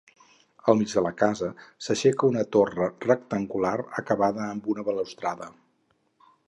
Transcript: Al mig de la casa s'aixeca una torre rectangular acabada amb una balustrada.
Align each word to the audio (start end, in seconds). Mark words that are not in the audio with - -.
Al 0.71 0.77
mig 0.77 0.93
de 0.99 1.03
la 1.07 1.11
casa 1.19 1.49
s'aixeca 1.87 2.31
una 2.31 2.47
torre 2.57 2.89
rectangular 3.07 3.75
acabada 4.03 4.47
amb 4.51 4.73
una 4.75 4.89
balustrada. 4.93 5.55